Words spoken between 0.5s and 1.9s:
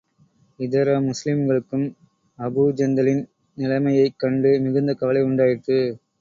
இதர முஸ்லிம்களுக்கும்,